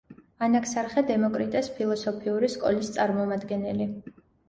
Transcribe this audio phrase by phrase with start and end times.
[0.45, 3.93] ანაქსარხე დემოკრიტეს ფილოსოფიური სკოლის წარმომადგენელი.